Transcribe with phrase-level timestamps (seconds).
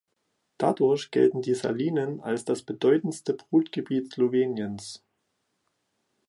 [0.57, 5.03] Dadurch gelten die Salinen als das bedeutendste Brutgebiet Sloweniens.